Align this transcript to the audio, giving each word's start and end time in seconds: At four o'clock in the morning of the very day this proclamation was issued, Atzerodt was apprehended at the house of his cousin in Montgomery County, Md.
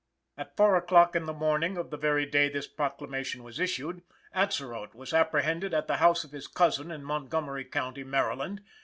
At 0.35 0.57
four 0.57 0.75
o'clock 0.77 1.15
in 1.15 1.27
the 1.27 1.31
morning 1.31 1.77
of 1.77 1.91
the 1.91 1.95
very 1.95 2.25
day 2.25 2.49
this 2.49 2.65
proclamation 2.65 3.43
was 3.43 3.59
issued, 3.59 4.01
Atzerodt 4.33 4.95
was 4.95 5.13
apprehended 5.13 5.75
at 5.75 5.85
the 5.85 5.97
house 5.97 6.23
of 6.23 6.31
his 6.31 6.47
cousin 6.47 6.89
in 6.89 7.03
Montgomery 7.03 7.65
County, 7.65 8.03
Md. 8.03 8.61